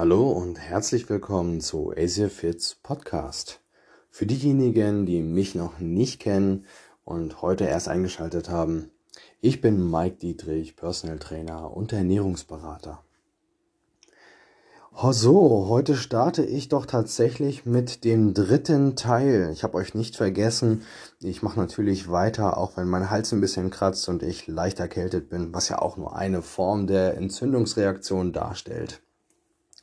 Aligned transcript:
Hallo 0.00 0.30
und 0.30 0.60
herzlich 0.60 1.10
willkommen 1.10 1.60
zu 1.60 1.92
Asia 1.92 2.28
Fits 2.28 2.76
Podcast. 2.76 3.58
Für 4.10 4.26
diejenigen, 4.26 5.06
die 5.06 5.22
mich 5.22 5.56
noch 5.56 5.80
nicht 5.80 6.20
kennen 6.20 6.66
und 7.04 7.42
heute 7.42 7.64
erst 7.64 7.88
eingeschaltet 7.88 8.48
haben, 8.48 8.92
ich 9.40 9.60
bin 9.60 9.90
Mike 9.90 10.18
Dietrich, 10.18 10.76
Personal 10.76 11.18
Trainer 11.18 11.76
und 11.76 11.92
Ernährungsberater. 11.92 13.02
Oh 14.94 15.10
so, 15.10 15.66
heute 15.68 15.96
starte 15.96 16.44
ich 16.44 16.68
doch 16.68 16.86
tatsächlich 16.86 17.66
mit 17.66 18.04
dem 18.04 18.34
dritten 18.34 18.94
Teil. 18.94 19.50
Ich 19.52 19.64
habe 19.64 19.78
euch 19.78 19.96
nicht 19.96 20.14
vergessen. 20.14 20.82
Ich 21.18 21.42
mache 21.42 21.58
natürlich 21.58 22.08
weiter, 22.08 22.56
auch 22.56 22.76
wenn 22.76 22.86
mein 22.86 23.10
Hals 23.10 23.32
ein 23.32 23.40
bisschen 23.40 23.70
kratzt 23.70 24.08
und 24.08 24.22
ich 24.22 24.46
leicht 24.46 24.78
erkältet 24.78 25.28
bin, 25.28 25.52
was 25.52 25.68
ja 25.68 25.82
auch 25.82 25.96
nur 25.96 26.14
eine 26.14 26.40
Form 26.40 26.86
der 26.86 27.16
Entzündungsreaktion 27.16 28.32
darstellt 28.32 29.02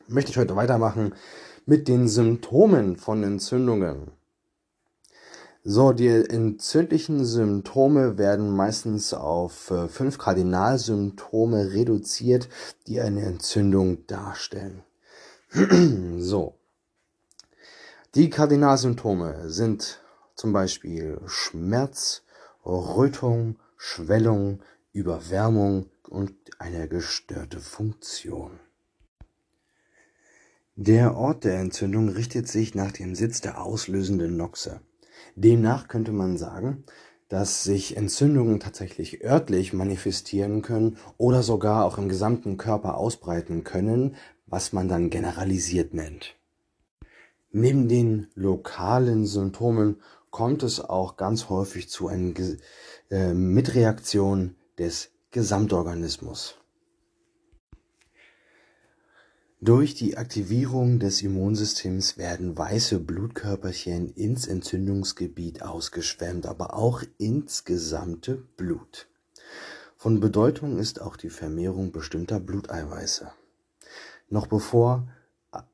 möchte 0.07 0.31
ich 0.31 0.37
heute 0.37 0.55
weitermachen 0.55 1.13
mit 1.65 1.87
den 1.87 2.07
Symptomen 2.07 2.95
von 2.97 3.23
Entzündungen. 3.23 4.11
So, 5.63 5.93
die 5.93 6.07
entzündlichen 6.07 7.25
Symptome 7.25 8.19
werden 8.19 8.55
meistens 8.55 9.15
auf 9.15 9.71
äh, 9.71 9.87
fünf 9.87 10.19
Kardinalsymptome 10.19 11.73
reduziert, 11.73 12.49
die 12.85 13.01
eine 13.01 13.23
Entzündung 13.23 14.05
darstellen. 14.05 14.83
so. 16.19 16.53
Die 18.13 18.29
Kardinalsymptome 18.29 19.49
sind 19.49 20.01
zum 20.35 20.53
Beispiel 20.53 21.19
Schmerz, 21.25 22.21
Rötung, 22.63 23.55
Schwellung, 23.75 24.61
Überwärmung 24.93 25.89
und 26.07 26.35
eine 26.59 26.87
gestörte 26.87 27.59
Funktion. 27.59 28.59
Der 30.77 31.15
Ort 31.15 31.45
der 31.45 31.57
Entzündung 31.59 32.09
richtet 32.09 32.49
sich 32.49 32.75
nach 32.75 32.91
dem 32.91 33.15
Sitz 33.15 33.39
der 33.39 33.61
auslösenden 33.61 34.35
Noxe. 34.35 34.81
Demnach 35.35 35.87
könnte 35.87 36.11
man 36.11 36.35
sagen, 36.35 36.83
dass 37.29 37.63
sich 37.63 37.95
Entzündungen 37.95 38.59
tatsächlich 38.59 39.23
örtlich 39.23 39.71
manifestieren 39.71 40.61
können 40.61 40.97
oder 41.15 41.43
sogar 41.43 41.85
auch 41.85 41.97
im 41.97 42.09
gesamten 42.09 42.57
Körper 42.57 42.97
ausbreiten 42.97 43.63
können, 43.63 44.17
was 44.47 44.73
man 44.73 44.89
dann 44.89 45.09
generalisiert 45.09 45.93
nennt. 45.93 46.35
Neben 47.53 47.87
den 47.87 48.27
lokalen 48.35 49.25
Symptomen 49.25 50.01
kommt 50.29 50.61
es 50.61 50.81
auch 50.81 51.15
ganz 51.15 51.47
häufig 51.47 51.87
zu 51.87 52.09
einer 52.09 52.33
äh, 53.09 53.33
Mitreaktion 53.33 54.57
des 54.77 55.11
Gesamtorganismus. 55.31 56.57
Durch 59.61 59.95
die 59.95 60.17
Aktivierung 60.17 60.99
des 60.99 61.21
Immunsystems 61.21 62.17
werden 62.17 62.57
weiße 62.57 62.99
Blutkörperchen 62.99 64.09
ins 64.13 64.47
Entzündungsgebiet 64.47 65.61
ausgeschwemmt, 65.61 66.45
aber 66.45 66.73
auch 66.73 67.03
ins 67.17 67.63
gesamte 67.63 68.35
Blut. 68.57 69.07
Von 69.95 70.19
Bedeutung 70.19 70.77
ist 70.77 71.01
auch 71.01 71.15
die 71.15 71.29
Vermehrung 71.29 71.93
bestimmter 71.93 72.41
Bluteiweiße. 72.41 73.31
Noch 74.29 74.47
bevor 74.47 75.07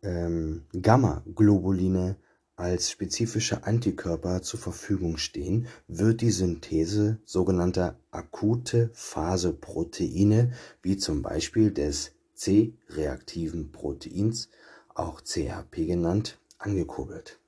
ähm, 0.04 0.66
Gamma-Globuline 0.80 2.18
als 2.56 2.92
spezifische 2.92 3.64
Antikörper 3.64 4.44
zur 4.44 4.60
Verfügung 4.60 5.18
stehen, 5.18 5.66
wird 5.88 6.22
die 6.22 6.30
Synthese 6.30 7.18
sogenannter 7.26 8.00
akute 8.12 8.92
Phase-Proteine, 8.94 10.52
wie 10.84 10.98
zum 10.98 11.24
Beispiel 11.24 11.72
des 11.72 12.12
C-reaktiven 12.42 13.72
Proteins, 13.72 14.50
auch 14.96 15.22
CRP 15.22 15.86
genannt, 15.86 16.40
angekurbelt. 16.58 17.40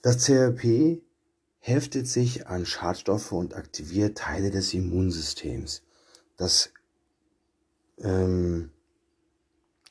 Das 0.00 0.24
CRP 0.24 1.02
heftet 1.58 2.08
sich 2.08 2.46
an 2.46 2.64
Schadstoffe 2.64 3.32
und 3.32 3.54
aktiviert 3.54 4.16
Teile 4.16 4.50
des 4.50 4.72
Immunsystems. 4.72 5.82
Das 6.38 6.72
ähm, 7.98 8.70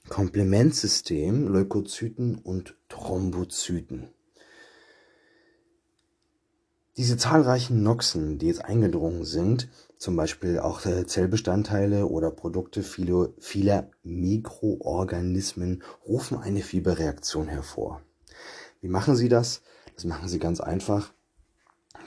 Komplementsystem 0.09 1.47
Leukozyten 1.47 2.39
und 2.39 2.75
Thrombozyten. 2.89 4.09
Diese 6.97 7.15
zahlreichen 7.15 7.83
Noxen, 7.83 8.37
die 8.37 8.47
jetzt 8.47 8.65
eingedrungen 8.65 9.23
sind, 9.23 9.69
zum 9.97 10.15
Beispiel 10.15 10.59
auch 10.59 10.85
äh, 10.85 11.05
Zellbestandteile 11.05 12.05
oder 12.07 12.31
Produkte 12.31 12.83
vieler, 12.83 13.29
vieler 13.39 13.89
Mikroorganismen, 14.03 15.83
rufen 16.05 16.37
eine 16.37 16.61
Fieberreaktion 16.61 17.47
hervor. 17.47 18.01
Wie 18.81 18.89
machen 18.89 19.15
sie 19.15 19.29
das? 19.29 19.61
Das 19.95 20.05
machen 20.05 20.27
sie 20.27 20.39
ganz 20.39 20.59
einfach 20.59 21.13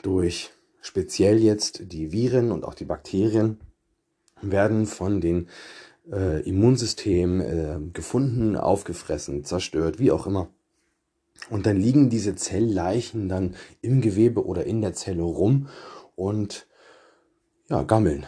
durch 0.02 0.50
speziell 0.82 1.38
jetzt 1.38 1.92
die 1.92 2.12
Viren 2.12 2.52
und 2.52 2.64
auch 2.64 2.74
die 2.74 2.84
Bakterien 2.84 3.60
werden 4.42 4.84
von 4.84 5.20
den 5.22 5.48
äh, 6.12 6.42
Immunsystem 6.42 7.40
äh, 7.40 7.78
gefunden, 7.92 8.56
aufgefressen, 8.56 9.44
zerstört, 9.44 9.98
wie 9.98 10.10
auch 10.10 10.26
immer. 10.26 10.50
Und 11.50 11.66
dann 11.66 11.76
liegen 11.76 12.10
diese 12.10 12.34
Zellleichen 12.34 13.28
dann 13.28 13.54
im 13.82 14.00
Gewebe 14.00 14.44
oder 14.44 14.64
in 14.64 14.80
der 14.80 14.94
Zelle 14.94 15.22
rum 15.22 15.68
und 16.16 16.66
ja, 17.68 17.82
gammeln. 17.82 18.26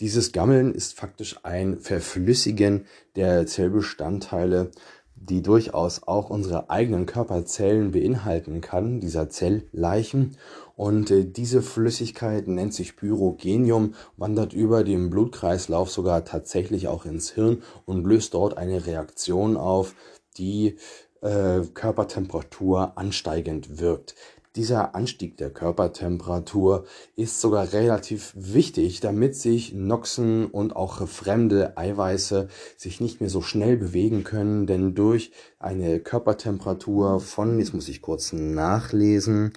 Dieses 0.00 0.32
Gammeln 0.32 0.74
ist 0.74 0.94
faktisch 0.94 1.38
ein 1.44 1.78
Verflüssigen 1.78 2.86
der 3.14 3.46
Zellbestandteile, 3.46 4.70
die 5.14 5.42
durchaus 5.42 6.02
auch 6.02 6.30
unsere 6.30 6.70
eigenen 6.70 7.06
Körperzellen 7.06 7.92
beinhalten 7.92 8.60
kann, 8.60 8.98
dieser 8.98 9.30
Zellleichen. 9.30 10.36
Und 10.74 11.10
äh, 11.10 11.24
diese 11.24 11.62
Flüssigkeit 11.62 12.48
nennt 12.48 12.74
sich 12.74 12.96
Pyrogenium, 12.96 13.94
wandert 14.16 14.52
über 14.52 14.82
den 14.82 15.10
Blutkreislauf 15.10 15.90
sogar 15.90 16.24
tatsächlich 16.24 16.88
auch 16.88 17.04
ins 17.04 17.30
Hirn 17.30 17.62
und 17.84 18.04
löst 18.04 18.34
dort 18.34 18.56
eine 18.56 18.86
Reaktion 18.86 19.56
auf, 19.56 19.94
die 20.36 20.76
äh, 21.22 21.60
Körpertemperatur 21.72 22.92
ansteigend 22.96 23.80
wirkt. 23.80 24.14
Dieser 24.54 24.94
Anstieg 24.94 25.38
der 25.38 25.48
Körpertemperatur 25.48 26.84
ist 27.16 27.40
sogar 27.40 27.72
relativ 27.72 28.34
wichtig, 28.36 29.00
damit 29.00 29.34
sich 29.34 29.72
Noxen 29.72 30.44
und 30.44 30.76
auch 30.76 31.08
fremde 31.08 31.78
Eiweiße 31.78 32.48
sich 32.76 33.00
nicht 33.00 33.22
mehr 33.22 33.30
so 33.30 33.40
schnell 33.40 33.78
bewegen 33.78 34.24
können, 34.24 34.66
denn 34.66 34.94
durch 34.94 35.32
eine 35.58 36.00
Körpertemperatur 36.00 37.20
von, 37.20 37.58
jetzt 37.58 37.72
muss 37.72 37.88
ich 37.88 38.02
kurz 38.02 38.34
nachlesen, 38.34 39.54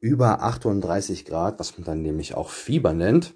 über 0.00 0.42
38 0.42 1.24
Grad, 1.24 1.60
was 1.60 1.78
man 1.78 1.84
dann 1.84 2.02
nämlich 2.02 2.34
auch 2.34 2.50
Fieber 2.50 2.94
nennt, 2.94 3.34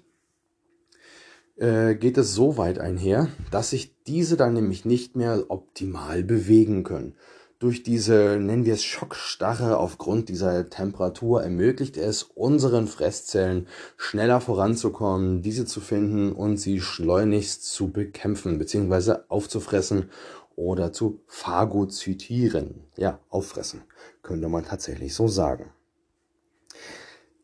äh, 1.55 1.95
geht 1.95 2.17
es 2.17 2.33
so 2.33 2.57
weit 2.57 2.79
einher, 2.79 3.29
dass 3.49 3.69
sich 3.69 3.95
diese 4.07 4.35
dann 4.35 4.55
nämlich 4.55 4.83
nicht 4.83 5.15
mehr 5.15 5.45
optimal 5.47 6.21
bewegen 6.23 6.83
können 6.83 7.15
durch 7.59 7.81
diese, 7.81 8.37
nennen 8.39 8.65
wir 8.65 8.75
es 8.75 8.83
Schockstarre 8.83 9.77
aufgrund 9.77 10.29
dieser 10.29 10.69
Temperatur 10.69 11.41
ermöglicht 11.41 11.97
es 11.97 12.23
unseren 12.23 12.87
Fresszellen 12.87 13.67
schneller 13.97 14.41
voranzukommen, 14.41 15.41
diese 15.41 15.65
zu 15.65 15.81
finden 15.81 16.31
und 16.31 16.57
sie 16.57 16.81
schleunigst 16.81 17.65
zu 17.65 17.91
bekämpfen 17.91 18.59
bzw. 18.59 19.15
aufzufressen 19.27 20.09
oder 20.55 20.93
zu 20.93 21.21
phagozytieren. 21.25 22.83
Ja, 22.95 23.19
auffressen, 23.29 23.81
könnte 24.21 24.49
man 24.49 24.65
tatsächlich 24.65 25.15
so 25.15 25.27
sagen. 25.27 25.71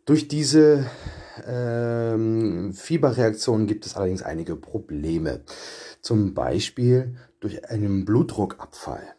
Durch 0.05 0.27
diese 0.27 0.85
ähm, 1.47 2.73
Fieberreaktionen 2.73 3.67
gibt 3.67 3.85
es 3.85 3.95
allerdings 3.95 4.21
einige 4.21 4.55
Probleme. 4.57 5.41
Zum 6.01 6.33
Beispiel 6.33 7.15
durch 7.39 7.69
einen 7.69 8.05
Blutdruckabfall. 8.05 9.15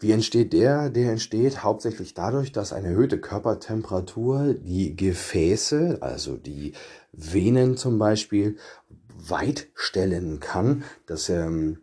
Wie 0.00 0.12
entsteht 0.12 0.52
der? 0.52 0.90
Der 0.90 1.10
entsteht 1.10 1.64
hauptsächlich 1.64 2.14
dadurch, 2.14 2.52
dass 2.52 2.72
eine 2.72 2.88
erhöhte 2.88 3.18
Körpertemperatur 3.18 4.54
die 4.54 4.94
Gefäße, 4.94 5.98
also 6.00 6.36
die 6.36 6.72
Venen 7.12 7.76
zum 7.76 7.98
Beispiel, 7.98 8.58
weit 9.16 9.66
stellen 9.74 10.38
kann. 10.38 10.84
Das, 11.06 11.28
ähm, 11.28 11.80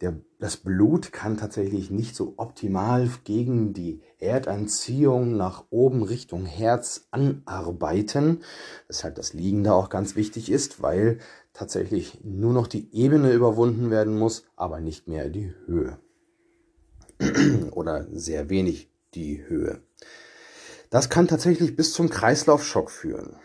der, 0.00 0.16
das 0.40 0.56
Blut 0.56 1.12
kann 1.12 1.36
tatsächlich 1.36 1.92
nicht 1.92 2.16
so 2.16 2.34
optimal 2.38 3.08
gegen 3.22 3.72
die 3.72 4.00
Erdanziehung 4.18 5.36
nach 5.36 5.64
oben 5.70 6.02
Richtung 6.02 6.46
Herz 6.46 7.06
anarbeiten. 7.12 8.42
Weshalb 8.88 9.14
das 9.14 9.32
Liegen 9.32 9.62
da 9.62 9.74
auch 9.74 9.90
ganz 9.90 10.16
wichtig 10.16 10.50
ist, 10.50 10.82
weil 10.82 11.18
tatsächlich 11.52 12.18
nur 12.24 12.52
noch 12.52 12.66
die 12.66 12.92
Ebene 12.92 13.32
überwunden 13.32 13.92
werden 13.92 14.18
muss, 14.18 14.44
aber 14.56 14.80
nicht 14.80 15.06
mehr 15.06 15.28
die 15.28 15.54
Höhe. 15.66 15.98
oder 17.72 18.06
sehr 18.12 18.48
wenig 18.48 18.88
die 19.14 19.44
Höhe. 19.46 19.80
Das 20.90 21.10
kann 21.10 21.28
tatsächlich 21.28 21.76
bis 21.76 21.92
zum 21.92 22.08
Kreislaufschock 22.08 22.90
führen. 22.90 23.36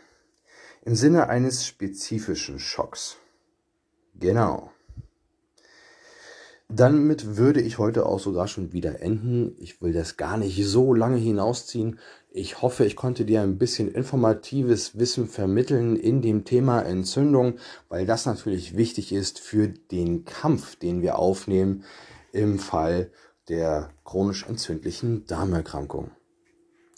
Im 0.83 0.95
Sinne 0.95 1.30
eines 1.30 1.66
spezifischen 1.66 2.60
Schocks. 2.60 3.18
Genau. 4.16 4.71
Damit 6.71 7.38
würde 7.38 7.62
ich 7.62 7.80
heute 7.80 8.06
auch 8.06 8.19
sogar 8.19 8.48
schon 8.48 8.74
wieder 8.74 9.01
enden. 9.01 9.56
Ich 9.57 9.81
will 9.81 9.92
das 9.92 10.18
gar 10.18 10.38
nicht 10.38 10.63
so 10.63 10.94
lange 10.94 11.18
hinausziehen. 11.18 11.98
Ich 12.30 12.62
hoffe, 12.62 12.86
ich 12.86 12.95
konnte 12.95 13.25
dir 13.25 13.42
ein 13.42 13.57
bisschen 13.57 13.89
informatives 13.92 15.00
Wissen 15.00 15.27
vermitteln 15.27 15.95
in 15.95 16.21
dem 16.21 16.45
Thema 16.45 16.81
Entzündung, 16.81 17.57
weil 17.89 18.06
das 18.06 18.27
natürlich 18.27 18.77
wichtig 18.77 19.12
ist 19.12 19.39
für 19.39 19.68
den 19.68 20.25
Kampf, 20.25 20.75
den 20.75 21.01
wir 21.01 21.18
aufnehmen 21.18 21.83
im 22.31 22.60
Fall 22.60 23.10
der 23.50 23.90
chronisch 24.06 24.46
entzündlichen 24.48 25.25
Darmerkrankung. 25.25 26.12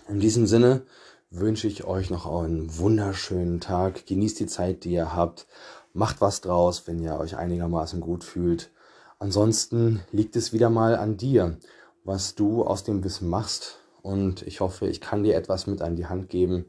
In 0.07 0.19
diesem 0.19 0.45
Sinne 0.45 0.83
wünsche 1.29 1.67
ich 1.67 1.85
euch 1.85 2.09
noch 2.09 2.25
einen 2.25 2.77
wunderschönen 2.77 3.61
Tag. 3.61 4.05
Genießt 4.05 4.39
die 4.39 4.47
Zeit, 4.47 4.83
die 4.83 4.91
ihr 4.91 5.15
habt. 5.15 5.47
Macht 5.93 6.21
was 6.21 6.41
draus, 6.41 6.87
wenn 6.87 6.99
ihr 6.99 7.17
euch 7.17 7.37
einigermaßen 7.37 8.01
gut 8.01 8.23
fühlt. 8.23 8.71
Ansonsten 9.19 10.01
liegt 10.11 10.35
es 10.35 10.51
wieder 10.51 10.69
mal 10.69 10.95
an 10.95 11.17
dir, 11.17 11.57
was 12.03 12.35
du 12.35 12.63
aus 12.63 12.83
dem 12.83 13.03
Wissen 13.03 13.29
machst. 13.29 13.79
Und 14.01 14.41
ich 14.41 14.59
hoffe, 14.59 14.87
ich 14.87 14.99
kann 14.99 15.23
dir 15.23 15.35
etwas 15.35 15.67
mit 15.67 15.81
an 15.81 15.95
die 15.95 16.07
Hand 16.07 16.29
geben, 16.29 16.65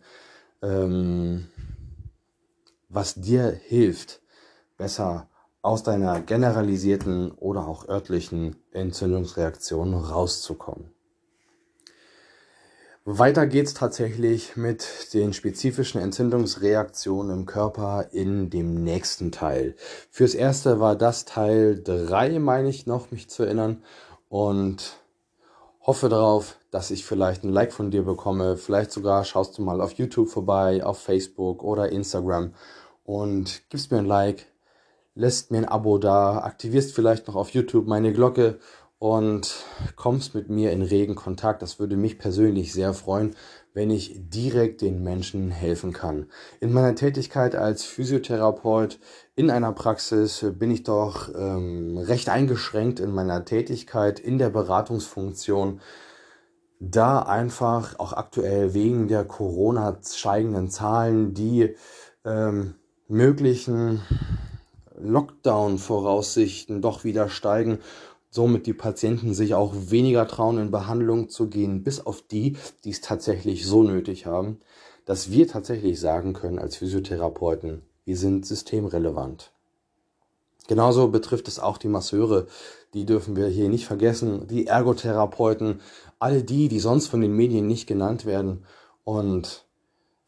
ähm, 0.60 1.48
was 2.88 3.14
dir 3.14 3.50
hilft, 3.50 4.20
besser 4.76 5.28
aus 5.62 5.82
deiner 5.82 6.20
generalisierten 6.20 7.30
oder 7.32 7.66
auch 7.66 7.88
örtlichen 7.88 8.56
Entzündungsreaktion 8.72 9.94
rauszukommen. 9.94 10.90
Weiter 13.04 13.48
geht's 13.48 13.74
tatsächlich 13.74 14.56
mit 14.56 15.12
den 15.12 15.32
spezifischen 15.32 16.00
Entzündungsreaktionen 16.00 17.36
im 17.36 17.46
Körper 17.46 18.06
in 18.12 18.48
dem 18.48 18.84
nächsten 18.84 19.32
Teil. 19.32 19.74
Fürs 20.10 20.34
erste 20.34 20.78
war 20.78 20.94
das 20.94 21.24
Teil 21.24 21.82
3, 21.82 22.38
meine 22.38 22.68
ich 22.68 22.86
noch, 22.86 23.10
mich 23.10 23.28
zu 23.28 23.42
erinnern. 23.42 23.82
Und 24.28 25.02
hoffe 25.84 26.08
darauf, 26.08 26.56
dass 26.70 26.90
ich 26.90 27.04
vielleicht 27.04 27.44
ein 27.44 27.50
Like 27.50 27.72
von 27.72 27.90
dir 27.90 28.02
bekomme. 28.02 28.56
Vielleicht 28.56 28.92
sogar 28.92 29.24
schaust 29.24 29.58
du 29.58 29.62
mal 29.62 29.80
auf 29.80 29.92
YouTube 29.94 30.28
vorbei, 30.28 30.84
auf 30.84 30.98
Facebook 30.98 31.62
oder 31.64 31.90
Instagram 31.90 32.54
und 33.04 33.68
gibst 33.68 33.90
mir 33.90 33.98
ein 33.98 34.06
Like, 34.06 34.46
lässt 35.14 35.50
mir 35.50 35.58
ein 35.58 35.68
Abo 35.68 35.98
da, 35.98 36.38
aktivierst 36.38 36.94
vielleicht 36.94 37.26
noch 37.26 37.34
auf 37.34 37.50
YouTube 37.50 37.86
meine 37.86 38.12
Glocke 38.12 38.58
und 38.98 39.64
kommst 39.96 40.34
mit 40.34 40.48
mir 40.48 40.70
in 40.70 40.82
regen 40.82 41.16
Kontakt. 41.16 41.60
Das 41.60 41.80
würde 41.80 41.96
mich 41.96 42.18
persönlich 42.18 42.72
sehr 42.72 42.94
freuen, 42.94 43.34
wenn 43.74 43.90
ich 43.90 44.14
direkt 44.16 44.80
den 44.80 45.02
Menschen 45.02 45.50
helfen 45.50 45.92
kann. 45.92 46.26
In 46.60 46.72
meiner 46.72 46.94
Tätigkeit 46.94 47.56
als 47.56 47.84
Physiotherapeut 47.84 49.00
in 49.34 49.50
einer 49.50 49.72
Praxis 49.72 50.46
bin 50.56 50.70
ich 50.70 50.84
doch 50.84 51.34
ähm, 51.34 51.98
recht 51.98 52.28
eingeschränkt 52.28 53.00
in 53.00 53.10
meiner 53.10 53.44
Tätigkeit 53.44 54.20
in 54.20 54.38
der 54.38 54.50
Beratungsfunktion, 54.50 55.80
da 56.78 57.22
einfach 57.22 57.98
auch 57.98 58.12
aktuell 58.12 58.74
wegen 58.74 59.08
der 59.08 59.24
Corona 59.24 59.98
steigenden 60.04 60.68
Zahlen 60.68 61.34
die 61.34 61.74
ähm, 62.24 62.74
möglichen 63.08 64.00
Lockdown-Voraussichten 65.04 66.82
doch 66.82 67.04
wieder 67.04 67.28
steigen 67.28 67.78
somit 68.32 68.66
die 68.66 68.72
Patienten 68.72 69.34
sich 69.34 69.54
auch 69.54 69.74
weniger 69.74 70.26
trauen, 70.26 70.58
in 70.58 70.70
Behandlung 70.70 71.28
zu 71.28 71.48
gehen, 71.48 71.84
bis 71.84 72.04
auf 72.04 72.22
die, 72.22 72.56
die 72.82 72.90
es 72.90 73.02
tatsächlich 73.02 73.66
so 73.66 73.82
nötig 73.82 74.26
haben, 74.26 74.58
dass 75.04 75.30
wir 75.30 75.46
tatsächlich 75.46 76.00
sagen 76.00 76.32
können 76.32 76.58
als 76.58 76.76
Physiotherapeuten, 76.76 77.82
wir 78.04 78.16
sind 78.16 78.46
systemrelevant. 78.46 79.52
Genauso 80.66 81.08
betrifft 81.08 81.46
es 81.48 81.58
auch 81.58 81.76
die 81.76 81.88
Masseure, 81.88 82.46
die 82.94 83.04
dürfen 83.04 83.36
wir 83.36 83.48
hier 83.48 83.68
nicht 83.68 83.84
vergessen, 83.84 84.46
die 84.46 84.66
Ergotherapeuten, 84.66 85.80
alle 86.18 86.42
die, 86.42 86.68
die 86.68 86.80
sonst 86.80 87.08
von 87.08 87.20
den 87.20 87.34
Medien 87.34 87.66
nicht 87.66 87.86
genannt 87.86 88.24
werden. 88.24 88.64
Und 89.04 89.66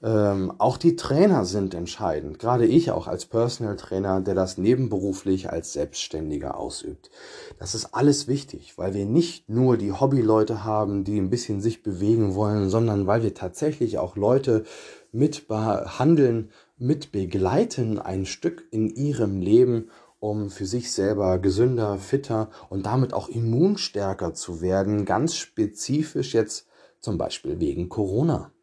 ähm, 0.04 0.52
auch 0.58 0.76
die 0.76 0.96
Trainer 0.96 1.46
sind 1.46 1.72
entscheidend. 1.72 2.38
Gerade 2.38 2.66
ich 2.66 2.90
auch 2.90 3.08
als 3.08 3.24
Personal 3.24 3.76
Trainer, 3.76 4.20
der 4.20 4.34
das 4.34 4.58
nebenberuflich 4.58 5.50
als 5.50 5.72
Selbstständiger 5.72 6.58
ausübt. 6.58 7.10
Das 7.58 7.74
ist 7.74 7.94
alles 7.94 8.28
wichtig, 8.28 8.76
weil 8.76 8.92
wir 8.92 9.06
nicht 9.06 9.48
nur 9.48 9.78
die 9.78 9.92
Hobbyleute 9.92 10.62
haben, 10.62 11.04
die 11.04 11.18
ein 11.18 11.30
bisschen 11.30 11.62
sich 11.62 11.82
bewegen 11.82 12.34
wollen, 12.34 12.68
sondern 12.68 13.06
weil 13.06 13.22
wir 13.22 13.32
tatsächlich 13.32 13.96
auch 13.96 14.14
Leute 14.14 14.64
mit 15.10 15.48
behandeln, 15.48 16.50
mit 16.76 17.10
begleiten 17.10 17.98
ein 17.98 18.26
Stück 18.26 18.68
in 18.70 18.90
ihrem 18.90 19.40
Leben, 19.40 19.88
um 20.20 20.50
für 20.50 20.66
sich 20.66 20.92
selber 20.92 21.38
gesünder, 21.38 21.96
fitter 21.96 22.50
und 22.68 22.84
damit 22.84 23.14
auch 23.14 23.30
immunstärker 23.30 24.34
zu 24.34 24.60
werden. 24.60 25.06
Ganz 25.06 25.34
spezifisch 25.34 26.34
jetzt 26.34 26.66
zum 27.00 27.16
Beispiel 27.16 27.58
wegen 27.58 27.88
Corona 27.88 28.53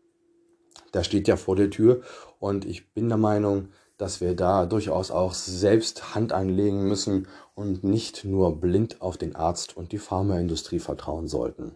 da 0.91 1.03
steht 1.03 1.27
ja 1.27 1.37
vor 1.37 1.55
der 1.55 1.69
Tür 1.69 2.01
und 2.39 2.65
ich 2.65 2.93
bin 2.93 3.09
der 3.09 3.17
Meinung, 3.17 3.69
dass 3.97 4.19
wir 4.19 4.35
da 4.35 4.65
durchaus 4.65 5.11
auch 5.11 5.33
selbst 5.33 6.15
Hand 6.15 6.33
anlegen 6.33 6.87
müssen 6.87 7.27
und 7.53 7.83
nicht 7.83 8.25
nur 8.25 8.59
blind 8.59 9.01
auf 9.01 9.17
den 9.17 9.35
Arzt 9.35 9.77
und 9.77 9.91
die 9.91 9.99
Pharmaindustrie 9.99 10.79
vertrauen 10.79 11.27
sollten. 11.27 11.75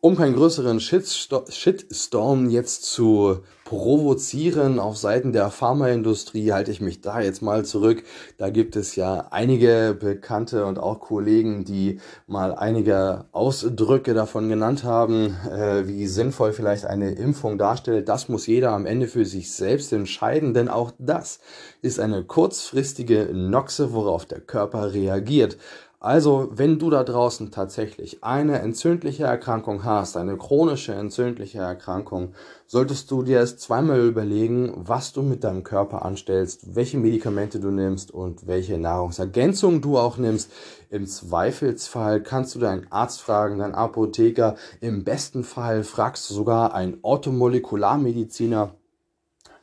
Um 0.00 0.16
keinen 0.16 0.34
größeren 0.34 0.78
Shitstorm 0.78 2.50
jetzt 2.50 2.84
zu 2.84 3.40
provozieren 3.64 4.78
auf 4.78 4.96
Seiten 4.96 5.32
der 5.32 5.50
Pharmaindustrie, 5.50 6.52
halte 6.52 6.70
ich 6.70 6.80
mich 6.80 7.00
da 7.00 7.20
jetzt 7.20 7.42
mal 7.42 7.64
zurück. 7.64 8.04
Da 8.38 8.50
gibt 8.50 8.76
es 8.76 8.94
ja 8.94 9.26
einige 9.32 9.96
Bekannte 9.98 10.66
und 10.66 10.78
auch 10.78 11.00
Kollegen, 11.00 11.64
die 11.64 11.98
mal 12.28 12.54
einige 12.54 13.24
Ausdrücke 13.32 14.14
davon 14.14 14.48
genannt 14.48 14.84
haben, 14.84 15.36
äh, 15.50 15.88
wie 15.88 16.06
sinnvoll 16.06 16.52
vielleicht 16.52 16.84
eine 16.84 17.10
Impfung 17.12 17.58
darstellt. 17.58 18.08
Das 18.08 18.28
muss 18.28 18.46
jeder 18.46 18.70
am 18.70 18.86
Ende 18.86 19.08
für 19.08 19.24
sich 19.24 19.52
selbst 19.52 19.92
entscheiden, 19.92 20.54
denn 20.54 20.68
auch 20.68 20.92
das 20.98 21.40
ist 21.82 21.98
eine 21.98 22.22
kurzfristige 22.22 23.30
Noxe, 23.32 23.92
worauf 23.92 24.26
der 24.26 24.40
Körper 24.40 24.92
reagiert. 24.92 25.56
Also, 26.06 26.50
wenn 26.52 26.78
du 26.78 26.88
da 26.88 27.02
draußen 27.02 27.50
tatsächlich 27.50 28.22
eine 28.22 28.60
entzündliche 28.60 29.24
Erkrankung 29.24 29.82
hast, 29.82 30.16
eine 30.16 30.36
chronische 30.36 30.94
entzündliche 30.94 31.58
Erkrankung, 31.58 32.32
solltest 32.68 33.10
du 33.10 33.24
dir 33.24 33.40
es 33.40 33.58
zweimal 33.58 33.98
überlegen, 33.98 34.72
was 34.76 35.12
du 35.12 35.22
mit 35.22 35.42
deinem 35.42 35.64
Körper 35.64 36.04
anstellst, 36.04 36.76
welche 36.76 36.96
Medikamente 36.96 37.58
du 37.58 37.72
nimmst 37.72 38.12
und 38.12 38.46
welche 38.46 38.78
Nahrungsergänzung 38.78 39.80
du 39.80 39.98
auch 39.98 40.16
nimmst. 40.16 40.52
Im 40.90 41.08
Zweifelsfall 41.08 42.22
kannst 42.22 42.54
du 42.54 42.60
deinen 42.60 42.86
Arzt 42.92 43.20
fragen, 43.20 43.58
deinen 43.58 43.74
Apotheker. 43.74 44.54
Im 44.80 45.02
besten 45.02 45.42
Fall 45.42 45.82
fragst 45.82 46.30
du 46.30 46.34
sogar 46.34 46.72
einen 46.72 46.98
Orthomolekularmediziner, 47.02 48.76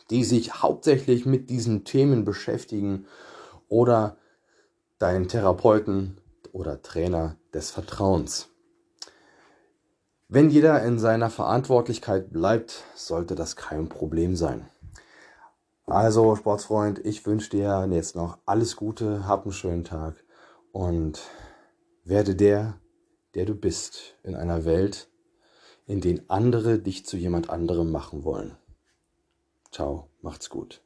die 0.09 0.25
sich 0.25 0.61
hauptsächlich 0.61 1.25
mit 1.25 1.49
diesen 1.49 1.85
Themen 1.85 2.25
beschäftigen 2.25 3.05
oder 3.69 4.17
deinen 4.99 5.29
Therapeuten 5.29 6.17
oder 6.53 6.81
Trainer 6.81 7.35
des 7.53 7.71
Vertrauens. 7.71 8.49
Wenn 10.29 10.49
jeder 10.49 10.81
in 10.83 10.97
seiner 10.97 11.29
Verantwortlichkeit 11.29 12.31
bleibt, 12.31 12.83
sollte 12.95 13.35
das 13.35 13.57
kein 13.57 13.89
Problem 13.89 14.37
sein. 14.37 14.69
Also, 15.85 16.35
Sportsfreund, 16.37 17.05
ich 17.05 17.25
wünsche 17.25 17.49
dir 17.49 17.85
jetzt 17.91 18.15
noch 18.15 18.37
alles 18.45 18.77
Gute, 18.77 19.27
hab 19.27 19.43
einen 19.43 19.51
schönen 19.51 19.83
Tag 19.83 20.23
und 20.71 21.19
werde 22.05 22.35
der, 22.35 22.79
der 23.35 23.45
du 23.45 23.53
bist 23.53 24.15
in 24.23 24.35
einer 24.35 24.63
Welt, 24.63 25.09
in 25.85 25.99
der 25.99 26.19
andere 26.29 26.79
dich 26.79 27.05
zu 27.05 27.17
jemand 27.17 27.49
anderem 27.49 27.91
machen 27.91 28.23
wollen. 28.23 28.57
Ciao, 29.71 30.09
macht's 30.21 30.49
gut. 30.49 30.81